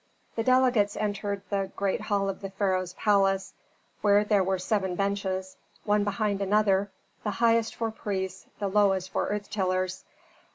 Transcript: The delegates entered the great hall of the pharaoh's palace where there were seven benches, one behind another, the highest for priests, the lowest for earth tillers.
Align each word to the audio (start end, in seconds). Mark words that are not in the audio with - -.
The 0.35 0.41
delegates 0.41 0.97
entered 0.97 1.43
the 1.51 1.71
great 1.75 2.01
hall 2.01 2.27
of 2.27 2.41
the 2.41 2.49
pharaoh's 2.49 2.93
palace 2.93 3.53
where 4.01 4.23
there 4.23 4.43
were 4.43 4.57
seven 4.57 4.95
benches, 4.95 5.57
one 5.83 6.03
behind 6.03 6.41
another, 6.41 6.89
the 7.23 7.29
highest 7.29 7.75
for 7.75 7.91
priests, 7.91 8.47
the 8.57 8.67
lowest 8.67 9.11
for 9.11 9.27
earth 9.27 9.51
tillers. 9.51 10.03